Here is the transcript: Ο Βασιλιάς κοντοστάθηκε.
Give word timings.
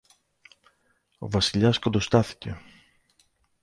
Ο 1.17 1.29
Βασιλιάς 1.29 1.79
κοντοστάθηκε. 1.79 2.57